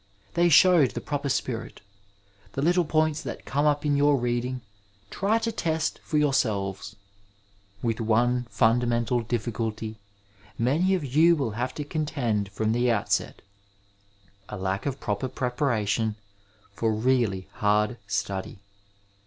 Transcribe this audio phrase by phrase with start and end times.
[0.33, 1.79] Th67 showed the proper spirit.
[2.53, 4.61] The little points that come up in 7our reading
[5.11, 6.95] tr7 to test for jooxaAveB.
[7.83, 9.99] With one 424 Digitized by VjOOQIC THE STUDENT LIFE fundamental difficulty
[10.57, 13.41] many of you will have to contend from the outset—
[14.49, 16.15] a lack of proper preparation
[16.73, 18.57] for really hard study.